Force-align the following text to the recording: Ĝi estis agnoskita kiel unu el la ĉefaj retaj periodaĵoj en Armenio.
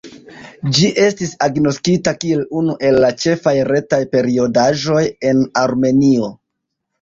Ĝi 0.75 0.87
estis 1.01 1.33
agnoskita 1.47 2.13
kiel 2.23 2.41
unu 2.61 2.75
el 2.89 2.97
la 3.03 3.11
ĉefaj 3.25 3.53
retaj 3.73 4.01
periodaĵoj 4.17 5.05
en 5.31 5.45
Armenio. 5.67 6.33